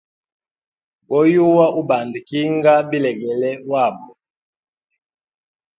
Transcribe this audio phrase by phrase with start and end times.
[1.07, 4.09] Goyuwa ubanda kinga bilegele wabo.